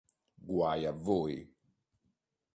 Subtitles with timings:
[0.47, 1.35] Guai a voi!